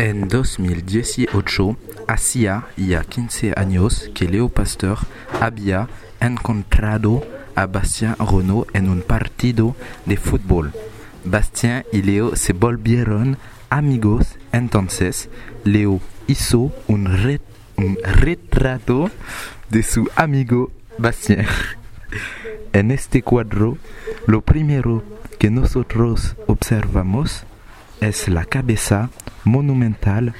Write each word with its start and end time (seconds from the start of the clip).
En 0.00 0.28
2018, 0.28 1.76
hacía 2.06 2.64
ya 2.78 3.04
15 3.04 3.52
años 3.54 4.10
que 4.14 4.30
Leo 4.30 4.48
Pasteur 4.48 4.96
había 5.38 5.90
encontrado 6.20 7.22
a 7.54 7.66
Bastien 7.66 8.16
Renault 8.18 8.74
en 8.74 8.88
un 8.88 9.02
partido 9.02 9.76
de 10.06 10.16
fútbol. 10.16 10.72
Bastien 11.26 11.84
y 11.92 12.00
Leo 12.00 12.34
se 12.34 12.54
volvieron 12.54 13.36
amigos, 13.68 14.38
entonces 14.52 15.28
Leo 15.64 16.00
hizo 16.26 16.72
un, 16.88 17.38
un 17.76 17.98
retrato 18.02 19.10
de 19.68 19.82
su 19.82 20.08
amigo 20.16 20.70
Bastien. 20.96 21.46
En 22.72 22.90
este 22.90 23.20
cuadro, 23.20 23.76
lo 24.26 24.40
primero 24.40 25.04
que 25.38 25.50
nosotros 25.50 26.36
observamos 26.46 27.44
es 28.00 28.28
la 28.28 28.46
cabeza 28.46 29.10
monumental 29.44 30.34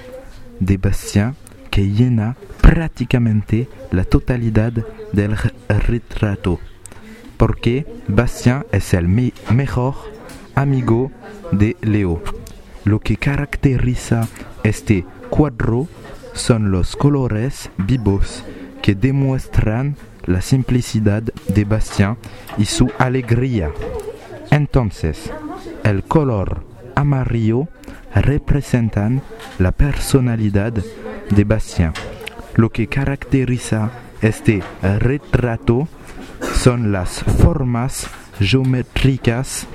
de 0.61 0.77
Bastien 0.77 1.35
que 1.71 1.89
llena 1.91 2.37
prácticamente 2.61 3.69
la 3.91 4.05
totalidad 4.05 4.73
del 5.13 5.37
re- 5.37 5.53
retrato, 5.69 6.59
porque 7.37 7.87
Bastien 8.09 8.67
es 8.73 8.93
el 8.95 9.09
me- 9.09 9.33
mejor 9.53 9.95
amigo 10.55 11.11
de 11.53 11.77
Leo. 11.81 12.23
Lo 12.85 12.99
que 13.01 13.17
caracteriza 13.17 14.29
este 14.63 15.05
cuadro 15.31 15.89
son 16.35 16.71
los 16.71 16.97
colores 16.97 17.71
vivos 17.79 18.45
que 18.83 18.95
demuestran 18.95 19.97
la 20.27 20.41
simplicidad 20.41 21.23
de 21.23 21.65
Bastien 21.65 22.17
y 22.59 22.65
su 22.67 22.91
alegría. 22.99 23.71
Entonces, 24.51 25.31
el 25.85 26.03
color 26.05 26.65
amarillo 27.01 27.69
representan 28.15 29.23
la 29.59 29.73
personalidad 29.73 30.73
de 30.73 31.45
Bastien. 31.45 31.93
Lo 32.57 32.71
que 32.71 32.87
caracteriza 32.87 33.91
este 34.21 34.63
retrato 34.83 35.89
son 36.55 36.93
las 36.93 37.23
formas 37.23 38.09
geométricas 38.39 39.67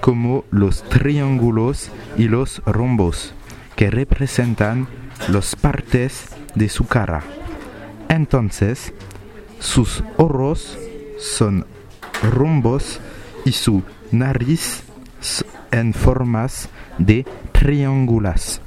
como 0.00 0.44
los 0.50 0.82
triángulos 0.84 1.90
y 2.16 2.28
los 2.28 2.62
rombos 2.64 3.34
que 3.76 3.90
representan 3.90 4.88
las 5.28 5.56
partes 5.56 6.28
de 6.54 6.68
su 6.68 6.86
cara. 6.86 7.22
Entonces, 8.08 8.92
sus 9.60 10.02
ojos 10.16 10.78
son 11.18 11.66
rombos 12.22 13.00
y 13.44 13.52
su 13.52 13.82
nariz 14.12 14.82
en 15.70 15.92
formas 15.92 16.68
de 16.98 17.26
triángulas. 17.52 18.60